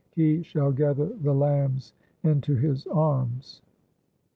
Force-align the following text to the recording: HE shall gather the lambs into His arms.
HE 0.15 0.41
shall 0.41 0.71
gather 0.71 1.05
the 1.21 1.31
lambs 1.31 1.93
into 2.23 2.55
His 2.55 2.87
arms. 2.87 3.61